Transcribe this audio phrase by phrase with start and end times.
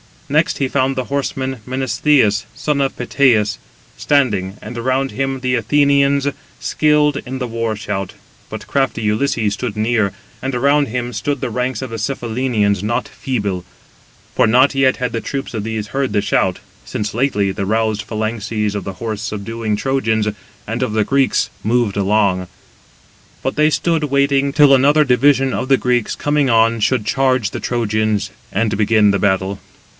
[0.29, 3.59] Next he found the horseman Menestheus, son of Peteus,
[3.97, 6.27] standing, and around him the Athenians
[6.59, 8.13] skilled in the war shout:
[8.49, 13.09] but crafty Ulysses stood near; and round him stood the ranks of the Cephallenians not
[13.09, 13.63] feeble;
[14.33, 18.01] for not yet had the troops of these heard the shout, since lately the roused
[18.03, 20.29] phalanxes of the horse subduing Trojans
[20.65, 22.47] and of the Greeks moved along;
[23.43, 27.59] but they stood waiting till another division of the Greeks, coming on, should charge the
[27.59, 29.59] Trojans and begin the battle.